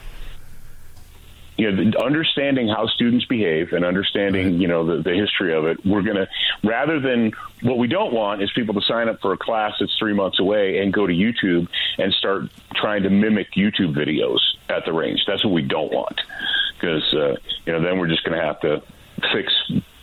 [1.57, 5.79] you know, understanding how students behave and understanding, you know, the, the history of it,
[5.87, 6.27] we're going to,
[6.65, 7.31] rather than
[7.63, 10.41] what we don't want is people to sign up for a class that's three months
[10.41, 15.21] away and go to YouTube and start trying to mimic YouTube videos at the range.
[15.29, 16.21] That's what we don't want.
[16.75, 18.83] Because, uh, you know, then we're just going to have to
[19.33, 19.53] fix,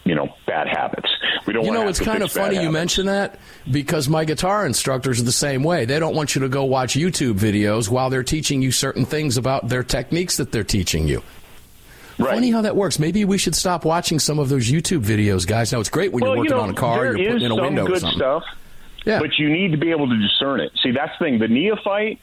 [0.03, 1.07] you know, bad habits.
[1.45, 2.73] We don't You know, it's kind of funny you habits.
[2.73, 5.85] mention that because my guitar instructors are the same way.
[5.85, 9.37] They don't want you to go watch YouTube videos while they're teaching you certain things
[9.37, 11.21] about their techniques that they're teaching you.
[12.17, 12.99] Funny how that works.
[12.99, 15.71] Maybe we should stop watching some of those YouTube videos, guys.
[15.71, 17.51] Now it's great when well, you're working you know, on a car, you're putting in
[17.51, 18.17] a window or good something.
[18.19, 18.43] stuff,
[19.05, 19.19] Yeah.
[19.19, 20.71] but you need to be able to discern it.
[20.83, 21.39] See, that's the thing.
[21.39, 22.19] The neophyte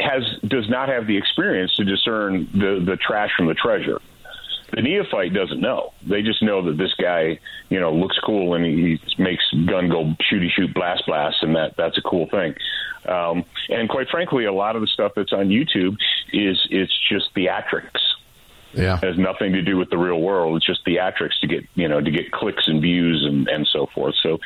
[0.00, 4.00] has does not have the experience to discern the the trash from the treasure.
[4.70, 5.94] The neophyte doesn't know.
[6.06, 7.38] They just know that this guy,
[7.70, 11.74] you know, looks cool and he makes gun go shooty shoot blast blast, and that
[11.76, 12.54] that's a cool thing.
[13.06, 15.96] Um, and quite frankly, a lot of the stuff that's on YouTube
[16.32, 18.00] is it's just theatrics.
[18.74, 20.58] Yeah, it has nothing to do with the real world.
[20.58, 23.86] It's just theatrics to get you know to get clicks and views and and so
[23.86, 24.16] forth.
[24.22, 24.38] So,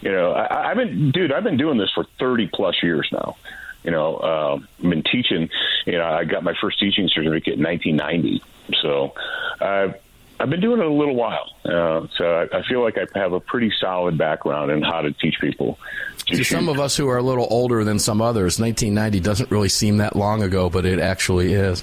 [0.00, 3.36] you know, I, I've been, dude, I've been doing this for thirty plus years now.
[3.84, 5.50] You know, uh, I've been teaching.
[5.84, 8.42] You know, I got my first teaching certificate in 1990.
[8.82, 9.14] So,
[9.60, 9.88] uh,
[10.38, 13.32] I've been doing it a little while, uh, so I, I, feel like I have
[13.32, 15.78] a pretty solid background in how to teach people.
[16.26, 19.50] To, to some of us who are a little older than some others, 1990 doesn't
[19.50, 21.82] really seem that long ago, but it actually is.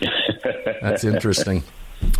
[0.82, 1.62] That's interesting.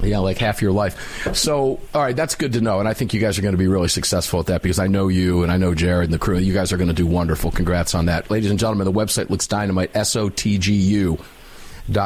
[0.02, 1.34] Yeah, like half your life.
[1.34, 2.80] So, all right, that's good to know.
[2.80, 4.88] And I think you guys are going to be really successful at that because I
[4.88, 6.36] know you and I know Jared and the crew.
[6.36, 7.50] You guys are going to do wonderful.
[7.50, 8.30] Congrats on that.
[8.30, 11.18] Ladies and gentlemen, the website looks dynamite, S O T G U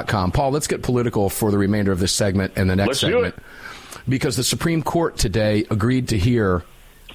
[0.09, 0.33] com.
[0.33, 3.35] Paul, let's get political for the remainder of this segment and the next let's segment.
[4.09, 6.63] Because the Supreme Court today agreed to hear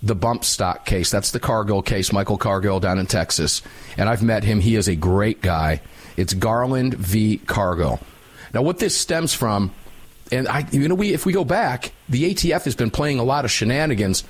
[0.02, 1.12] the bump stock case.
[1.12, 3.62] That's the Cargill case, Michael Cargill down in Texas.
[3.98, 4.60] And I've met him.
[4.60, 5.82] He is a great guy.
[6.18, 7.38] It's Garland v.
[7.38, 8.00] Cargill.
[8.54, 9.72] Now, what this stems from,
[10.32, 13.24] and I, you know, we if we go back, the ATF has been playing a
[13.24, 14.24] lot of shenanigans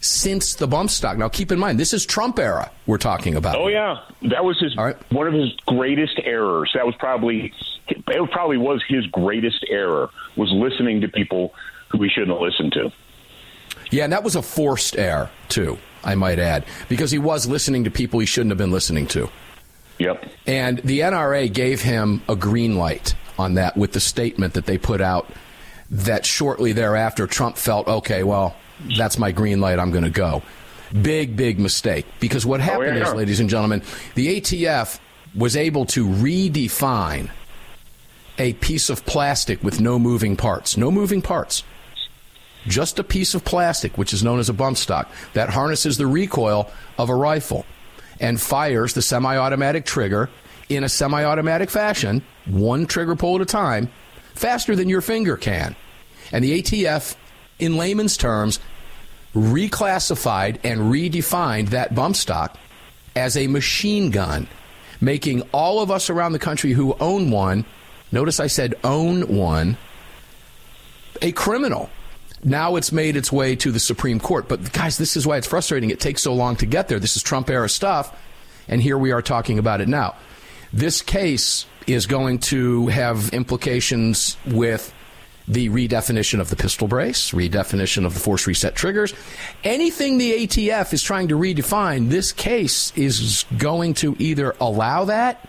[0.00, 1.18] since the bump stock.
[1.18, 3.56] Now, keep in mind, this is Trump era we're talking about.
[3.56, 4.96] Oh yeah, that was his right.
[5.12, 6.70] one of his greatest errors.
[6.74, 7.52] That was probably
[7.88, 8.04] it.
[8.30, 11.54] Probably was his greatest error was listening to people
[11.90, 12.92] who he shouldn't have listened to.
[13.90, 15.78] Yeah, and that was a forced error too.
[16.04, 19.28] I might add because he was listening to people he shouldn't have been listening to.
[19.98, 20.24] Yep.
[20.46, 24.78] And the NRA gave him a green light on that with the statement that they
[24.78, 25.28] put out
[25.90, 28.56] that shortly thereafter Trump felt, okay, well,
[28.96, 30.42] that's my green light, I'm going to go.
[31.02, 32.06] Big, big mistake.
[32.20, 33.08] Because what happened oh, yeah.
[33.08, 33.82] is, ladies and gentlemen,
[34.14, 34.98] the ATF
[35.34, 37.30] was able to redefine
[38.38, 40.76] a piece of plastic with no moving parts.
[40.76, 41.62] No moving parts.
[42.66, 46.06] Just a piece of plastic, which is known as a bump stock, that harnesses the
[46.06, 47.64] recoil of a rifle
[48.20, 50.28] and fires the semi automatic trigger
[50.68, 53.88] in a semi automatic fashion, one trigger pull at a time,
[54.34, 55.76] faster than your finger can.
[56.32, 57.14] And the ATF,
[57.58, 58.58] in layman's terms,
[59.34, 62.58] reclassified and redefined that bump stock
[63.14, 64.48] as a machine gun,
[65.00, 67.64] making all of us around the country who own one,
[68.12, 69.76] notice I said own one,
[71.22, 71.90] a criminal.
[72.44, 74.48] Now it's made its way to the Supreme Court.
[74.48, 75.90] But guys, this is why it's frustrating.
[75.90, 77.00] It takes so long to get there.
[77.00, 78.16] This is Trump era stuff,
[78.68, 80.14] and here we are talking about it now.
[80.72, 84.92] This case is going to have implications with
[85.48, 89.14] the redefinition of the pistol brace, redefinition of the force reset triggers.
[89.62, 95.48] Anything the ATF is trying to redefine, this case is going to either allow that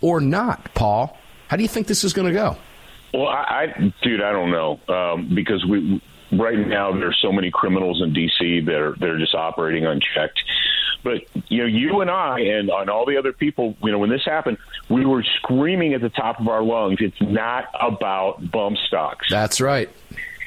[0.00, 1.16] or not, Paul.
[1.52, 2.56] How do you think this is going to go?
[3.12, 6.00] Well, I, I dude, I don't know um, because we
[6.32, 8.60] right now there are so many criminals in D.C.
[8.60, 10.42] that are they're just operating unchecked.
[11.04, 14.08] But you know, you and I and, and all the other people, you know, when
[14.08, 14.56] this happened,
[14.88, 17.00] we were screaming at the top of our lungs.
[17.00, 19.26] It's not about bump stocks.
[19.28, 19.90] That's right.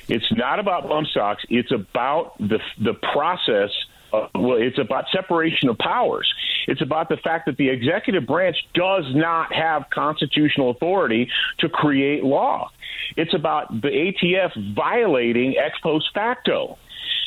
[0.08, 1.44] It's not about bump stocks.
[1.50, 3.70] It's about the the process.
[4.12, 6.34] Of, well, it's about separation of powers.
[6.68, 12.24] It's about the fact that the executive branch does not have constitutional authority to create
[12.24, 12.72] law.
[13.16, 16.78] It's about the ATF violating ex post facto.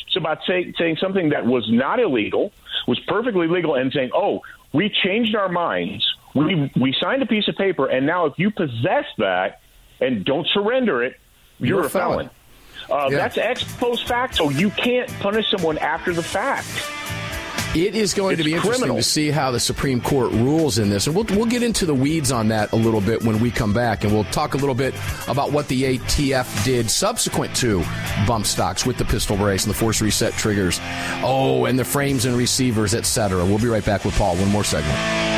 [0.06, 2.52] It's about say, saying something that was not illegal,
[2.86, 6.04] was perfectly legal, and saying, "Oh, we changed our minds.
[6.34, 9.60] We we signed a piece of paper, and now if you possess that
[10.00, 11.16] and don't surrender it,
[11.58, 12.30] you're, you're a felon." felon.
[12.90, 13.18] Uh, yeah.
[13.18, 14.48] That's ex post facto.
[14.48, 16.66] You can't punish someone after the fact.
[17.74, 18.96] It is going it's to be interesting criminal.
[18.96, 21.94] to see how the Supreme Court rules in this, and we'll we'll get into the
[21.94, 24.74] weeds on that a little bit when we come back, and we'll talk a little
[24.74, 24.94] bit
[25.28, 27.84] about what the ATF did subsequent to
[28.26, 30.80] bump stocks with the pistol brace and the force reset triggers,
[31.22, 33.44] oh, and the frames and receivers, etc.
[33.44, 34.36] We'll be right back with Paul.
[34.36, 35.37] One more segment.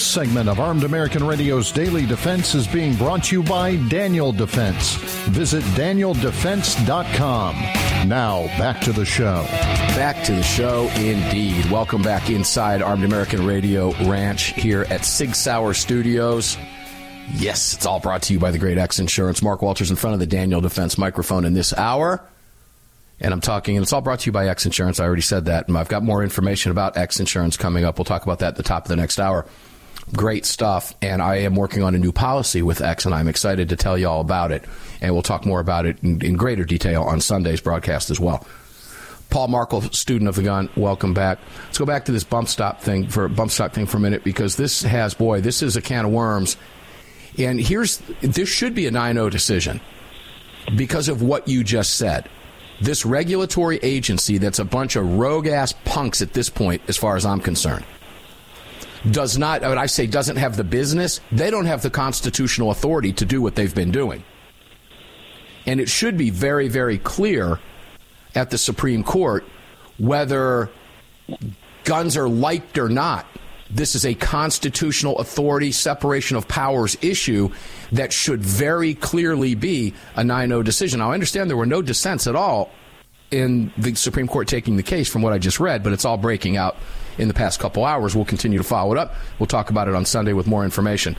[0.00, 4.32] This segment of Armed American Radio's Daily Defense is being brought to you by Daniel
[4.32, 4.94] Defense.
[5.28, 7.54] Visit danieldefense.com.
[8.08, 9.44] Now, back to the show.
[9.44, 11.70] Back to the show, indeed.
[11.70, 16.56] Welcome back inside Armed American Radio Ranch here at Sig Sauer Studios.
[17.34, 19.42] Yes, it's all brought to you by the Great X Insurance.
[19.42, 22.26] Mark Walters in front of the Daniel Defense microphone in this hour.
[23.20, 24.98] And I'm talking, and it's all brought to you by X Insurance.
[24.98, 25.68] I already said that.
[25.68, 27.98] And I've got more information about X Insurance coming up.
[27.98, 29.44] We'll talk about that at the top of the next hour
[30.14, 30.94] great stuff.
[31.02, 33.96] And I am working on a new policy with X, and I'm excited to tell
[33.96, 34.64] you all about it.
[35.00, 38.46] And we'll talk more about it in, in greater detail on Sunday's broadcast as well.
[39.30, 41.38] Paul Markel, student of the gun, welcome back.
[41.66, 44.24] Let's go back to this bump stop thing for bump stock thing for a minute
[44.24, 46.56] because this has boy, this is a can of worms.
[47.38, 49.80] And here's this should be a 9-0 decision
[50.76, 52.28] because of what you just said.
[52.80, 57.14] This regulatory agency that's a bunch of rogue ass punks at this point, as far
[57.14, 57.84] as I'm concerned
[59.10, 63.24] does not, I say doesn't have the business, they don't have the constitutional authority to
[63.24, 64.24] do what they've been doing.
[65.66, 67.60] And it should be very, very clear
[68.34, 69.44] at the Supreme Court
[69.98, 70.70] whether
[71.84, 73.26] guns are liked or not
[73.70, 77.50] this is a constitutional authority separation of powers issue
[77.92, 80.98] that should very clearly be a 9-0 decision.
[80.98, 82.70] Now, I understand there were no dissents at all
[83.30, 86.16] in the Supreme Court taking the case from what I just read, but it's all
[86.16, 86.76] breaking out
[87.18, 88.14] in the past couple hours.
[88.14, 89.14] We'll continue to follow it up.
[89.38, 91.16] We'll talk about it on Sunday with more information.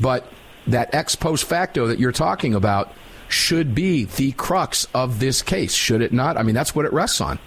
[0.00, 0.26] But
[0.66, 2.92] that ex post facto that you're talking about
[3.28, 6.36] should be the crux of this case, should it not?
[6.36, 7.38] I mean, that's what it rests on.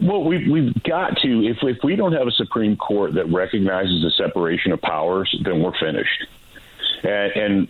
[0.00, 1.46] Well, we, we've got to.
[1.46, 5.62] If, if we don't have a Supreme Court that recognizes the separation of powers, then
[5.62, 6.26] we're finished.
[7.02, 7.68] And, and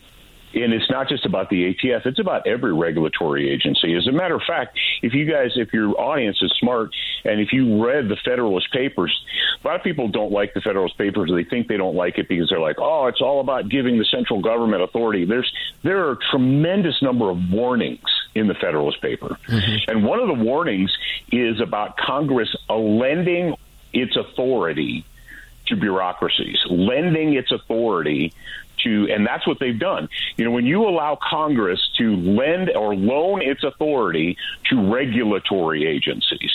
[0.62, 3.94] and it's not just about the ATF; it's about every regulatory agency.
[3.94, 6.94] As a matter of fact, if you guys, if your audience is smart,
[7.24, 9.24] and if you read the Federalist Papers,
[9.62, 11.30] a lot of people don't like the Federalist Papers.
[11.32, 14.04] They think they don't like it because they're like, "Oh, it's all about giving the
[14.07, 15.52] central government authority." There's
[15.82, 18.00] there are a tremendous number of warnings
[18.34, 19.90] in the Federalist paper, mm-hmm.
[19.90, 20.96] and one of the warnings
[21.30, 23.54] is about Congress lending
[23.92, 25.04] its authority
[25.66, 28.32] to bureaucracies, lending its authority
[28.87, 30.09] to, and that's what they've done.
[30.37, 34.37] You know, when you allow Congress to lend or loan its authority
[34.70, 36.53] to regulatory agencies,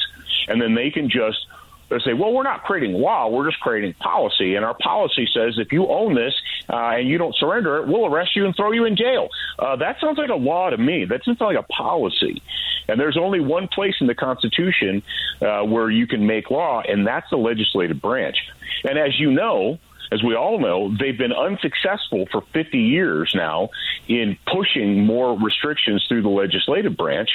[0.47, 1.45] and then they can just
[1.89, 4.55] they say, well, we're not creating law, we're just creating policy.
[4.55, 6.33] And our policy says if you own this
[6.69, 9.27] uh, and you don't surrender it, we'll arrest you and throw you in jail.
[9.59, 11.03] Uh, that sounds like a law to me.
[11.03, 12.41] That sounds like a policy.
[12.87, 15.03] And there's only one place in the Constitution
[15.41, 18.37] uh, where you can make law, and that's the legislative branch.
[18.85, 19.77] And as you know,
[20.11, 23.69] as we all know, they've been unsuccessful for 50 years now
[24.07, 27.29] in pushing more restrictions through the legislative branch.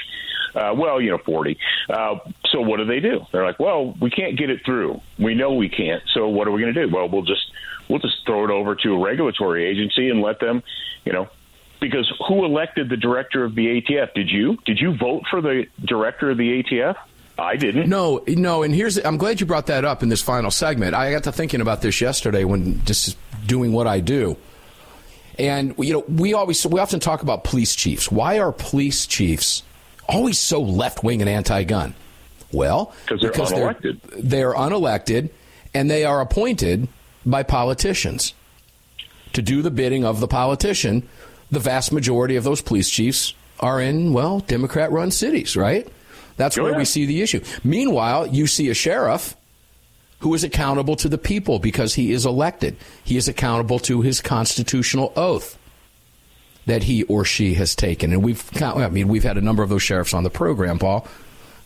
[0.55, 1.59] Uh, well, you know, 40.
[1.89, 2.16] Uh,
[2.47, 3.27] so what do they do?
[3.33, 5.01] They're like, well, we can't get it through.
[5.18, 6.03] We know we can't.
[6.12, 6.95] So what are we going to do?
[6.95, 7.51] Well, we'll just
[7.89, 10.62] we'll just throw it over to a regulatory agency and let them,
[11.05, 11.29] you know,
[11.81, 14.14] because who elected the director of the ATF?
[14.14, 14.59] Did you?
[14.64, 16.97] Did you vote for the director of the ATF?
[17.39, 17.89] I didn't.
[17.89, 18.62] No, no.
[18.62, 20.95] And here's I'm glad you brought that up in this final segment.
[20.95, 23.16] I got to thinking about this yesterday when just
[23.47, 24.37] doing what I do.
[25.39, 28.11] And you know, we always we often talk about police chiefs.
[28.11, 29.62] Why are police chiefs
[30.09, 31.95] always so left wing and anti gun?
[32.53, 34.01] Well, they're because unelected.
[34.03, 35.30] They're, they're unelected
[35.74, 36.89] and they are appointed
[37.26, 38.32] by politicians
[39.34, 41.07] to do the bidding of the politician.
[41.51, 45.87] The vast majority of those police chiefs are in well Democrat run cities, right?
[46.37, 47.43] That's where we see the issue.
[47.64, 49.37] Meanwhile, you see a sheriff
[50.20, 52.76] who is accountable to the people because he is elected.
[53.05, 55.59] He is accountable to his constitutional oath
[56.66, 58.12] that he or she has taken.
[58.12, 61.07] And we've, I mean, we've had a number of those sheriffs on the program, Paul,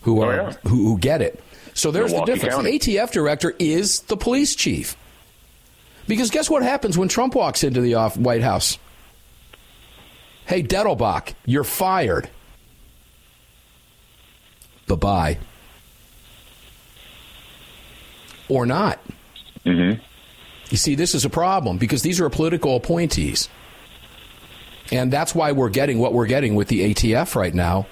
[0.02, 0.56] who oh, are oh, yeah.
[0.64, 1.42] who, who, get it.
[1.74, 2.54] So there's Milwaukee the difference.
[2.56, 2.78] County.
[2.78, 4.96] The ATF director is the police chief.
[6.06, 8.78] Because guess what happens when Trump walks into the White House?
[10.46, 12.28] Hey, Dettelbach, you're fired
[14.96, 15.38] bye bye.
[18.48, 18.98] Or not.
[19.64, 20.02] Mm-hmm.
[20.70, 23.48] You see, this is a problem because these are political appointees.
[24.92, 27.86] And that's why we're getting what we're getting with the ATF right now.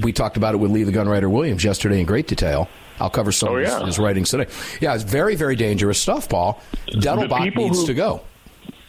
[0.00, 2.68] We talked about it with Lee the Gunwriter Williams yesterday in great detail.
[3.00, 4.46] I'll cover some oh, of his, his, writings today.
[4.80, 6.60] Yeah, it's very, very dangerous stuff, Paul.
[6.88, 8.22] Dettelbach needs who, to go.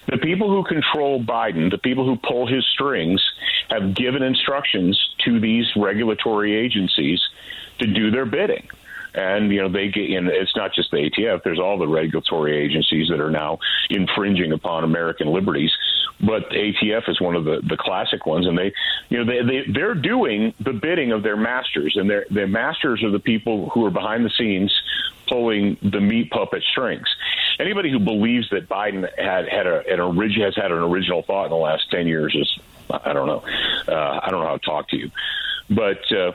[0.09, 3.23] The people who control Biden, the people who pull his strings,
[3.69, 7.21] have given instructions to these regulatory agencies
[7.77, 8.67] to do their bidding.
[9.13, 10.27] And you know they get in.
[10.27, 11.43] It's not just the ATF.
[11.43, 13.57] There's all the regulatory agencies that are now
[13.89, 15.71] infringing upon American liberties.
[16.21, 18.71] But ATF is one of the, the classic ones, and they,
[19.09, 23.03] you know, they, they they're doing the bidding of their masters, and their their masters
[23.03, 24.71] are the people who are behind the scenes
[25.29, 27.07] pulling the meat puppet strings.
[27.59, 31.45] Anybody who believes that Biden had had a, an origin has had an original thought
[31.45, 33.43] in the last ten years is I don't know.
[33.87, 35.11] Uh, I don't know how to talk to you,
[35.69, 36.11] but.
[36.11, 36.31] Uh,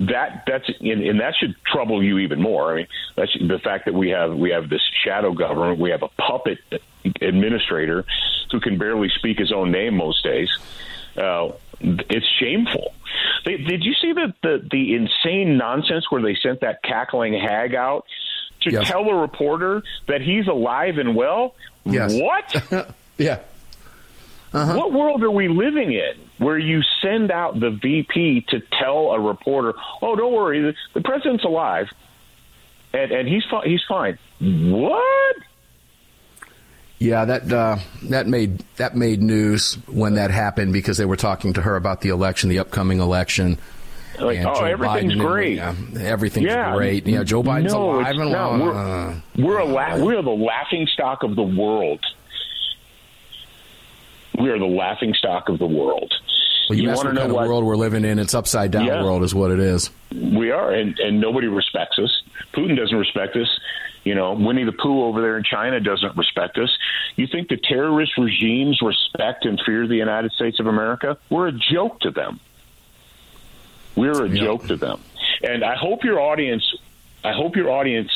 [0.00, 2.72] that that's and, and, that should trouble you even more.
[2.72, 6.02] I mean, that's the fact that we have we have this shadow government, we have
[6.02, 6.58] a puppet
[7.20, 8.04] administrator
[8.50, 10.48] who can barely speak his own name most days.
[11.16, 12.92] Uh, it's shameful.
[13.44, 17.74] They, did you see the, the the insane nonsense where they sent that cackling hag
[17.74, 18.04] out
[18.64, 18.88] to yes.
[18.88, 21.54] tell a reporter that he's alive and well?
[21.84, 22.14] Yes.
[22.14, 22.88] What?
[23.18, 23.40] yeah.
[24.52, 24.76] Uh-huh.
[24.76, 29.20] What world are we living in where you send out the VP to tell a
[29.20, 31.88] reporter, "Oh, don't worry, the, the president's alive,
[32.92, 35.36] and, and he's fi- he's fine." What?
[37.00, 41.54] Yeah, that uh, that made that made news when that happened because they were talking
[41.54, 43.58] to her about the election, the upcoming election.
[44.20, 45.58] Like, oh, Joe everything's Biden great.
[45.58, 46.74] And, yeah, everything's yeah.
[46.74, 47.06] great.
[47.06, 48.58] Yeah, Joe Biden's no, alive and well.
[48.58, 52.00] We're, uh, we're, a la- we're the laughing stock of the world
[54.38, 56.12] we are the laughing stock of the world.
[56.68, 58.18] Well, you, you ask want what to know kind of what world we're living in.
[58.18, 59.02] It's upside down Yeah.
[59.02, 59.90] world, is what it is.
[60.12, 62.22] we are, and and nobody respects us.
[62.52, 63.48] Putin doesn't respect us.
[64.04, 66.70] You know, Winnie the Pooh over there in China doesn't respect us.
[67.16, 71.16] You think the terrorist regimes respect and fear the United States of America?
[71.30, 72.40] We're a joke to them.
[73.96, 75.00] We're a joke to them.
[75.42, 76.64] And I hope your audience,
[77.22, 78.10] I hope your audience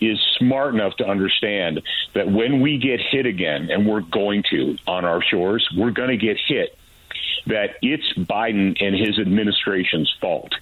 [0.00, 1.82] is smart enough to understand
[2.14, 6.10] that when we get hit again, and we're going to on our shores, we're going
[6.10, 6.76] to get hit.
[7.46, 10.54] That it's Biden and his administration's fault.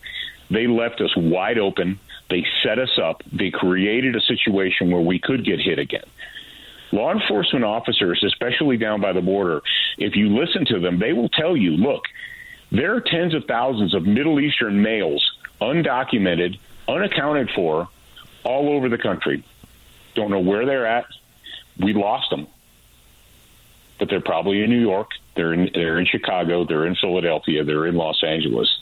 [0.50, 2.00] They left us wide open.
[2.28, 3.22] They set us up.
[3.32, 6.04] They created a situation where we could get hit again.
[6.92, 9.62] Law enforcement officers, especially down by the border,
[9.98, 12.04] if you listen to them, they will tell you look,
[12.72, 15.28] there are tens of thousands of Middle Eastern males,
[15.60, 16.58] undocumented,
[16.88, 17.88] unaccounted for,
[18.44, 19.44] all over the country.
[20.14, 21.06] Don't know where they're at.
[21.78, 22.46] We lost them.
[23.98, 27.86] But they're probably in New York, they're in, they're in Chicago, they're in Philadelphia, they're
[27.86, 28.80] in Los Angeles.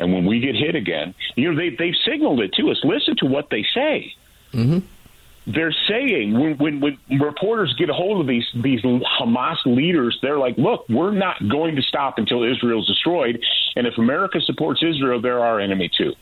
[0.00, 2.80] And when we get hit again, you know, they, they've signaled it to us.
[2.82, 4.14] Listen to what they say.
[4.52, 4.78] Mm-hmm.
[5.46, 10.38] They're saying when, when, when reporters get a hold of these these Hamas leaders, they're
[10.38, 13.42] like, "Look, we're not going to stop until Israel's destroyed,
[13.74, 16.14] and if America supports Israel, they're our enemy too."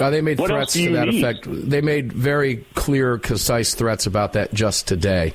[0.00, 1.22] Uh, they made What threats to that need?
[1.22, 1.46] effect.
[1.48, 5.34] They made very clear, concise threats about that just today.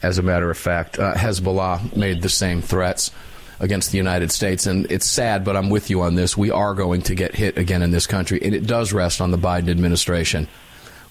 [0.00, 3.10] As a matter of fact, uh, Hezbollah made the same threats
[3.58, 6.36] against the United States, and it's sad, but I'm with you on this.
[6.36, 9.32] We are going to get hit again in this country, and it does rest on
[9.32, 10.46] the Biden administration,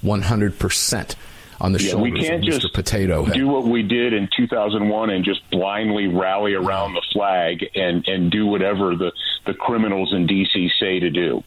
[0.01, 1.15] 100 percent
[1.59, 2.61] on the Yeah, shoulders we can't of Mr.
[2.61, 3.33] just Potato Head.
[3.33, 8.31] do what we did in 2001 and just blindly rally around the flag and and
[8.31, 9.11] do whatever the
[9.45, 11.43] the criminals in DC say to do.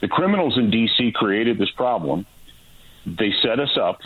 [0.00, 2.26] The criminals in DC created this problem.
[3.06, 3.98] They set us up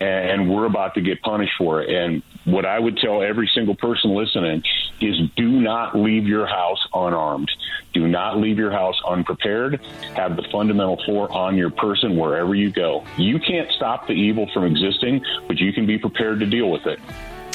[0.00, 1.90] and we're about to get punished for it.
[1.90, 4.62] And what I would tell every single person listening
[5.00, 7.50] is do not leave your house unarmed.
[7.92, 9.80] Do not leave your house unprepared.
[10.14, 13.04] Have the fundamental four on your person wherever you go.
[13.16, 16.86] You can't stop the evil from existing, but you can be prepared to deal with
[16.86, 16.98] it.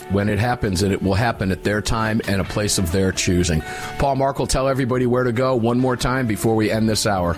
[0.09, 3.11] when it happens, and it will happen at their time and a place of their
[3.11, 3.61] choosing.
[3.99, 7.37] Paul Markel, tell everybody where to go one more time before we end this hour.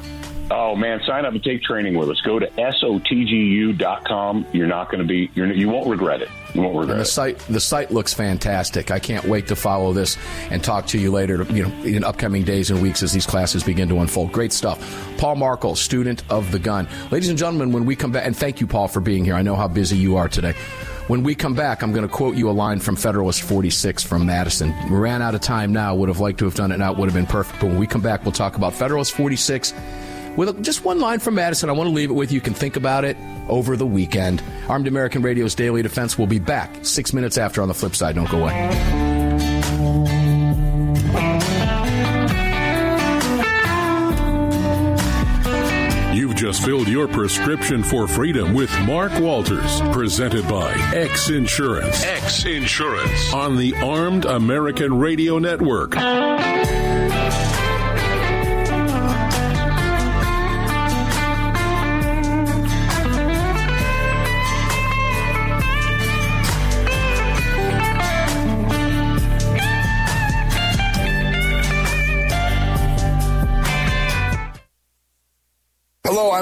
[0.52, 2.20] Oh man, sign up and take training with us.
[2.22, 4.46] Go to sotgu.com.
[4.52, 6.30] You're not going to be you're, you won't regret it.
[6.54, 7.06] You won't regret And the it.
[7.06, 8.90] site the site looks fantastic.
[8.92, 10.18] I can't wait to follow this
[10.50, 11.44] and talk to you later.
[11.44, 14.32] You know, in upcoming days and weeks as these classes begin to unfold.
[14.32, 14.80] Great stuff.
[15.18, 17.72] Paul Markel, student of the gun, ladies and gentlemen.
[17.72, 19.36] When we come back, and thank you, Paul, for being here.
[19.36, 20.54] I know how busy you are today.
[21.08, 24.28] When we come back, I'm going to quote you a line from Federalist 46 from
[24.28, 24.76] Madison.
[24.92, 25.96] We ran out of time now.
[25.96, 26.92] Would have liked to have done it now.
[26.92, 27.60] It would have been perfect.
[27.60, 29.74] But when we come back, we'll talk about Federalist 46
[30.36, 31.70] with just one line from Madison.
[31.70, 32.36] I want to leave it with you.
[32.36, 33.18] You can think about it
[33.50, 34.42] over the weekend.
[34.70, 38.16] Armed American Radio's Daily Defense will be back six minutes after on the flip side.
[38.16, 38.56] Don't go away.
[46.14, 52.04] You've just filled your prescription for freedom with Mark Walters, presented by X Insurance.
[52.06, 55.96] X Insurance on the Armed American Radio Network.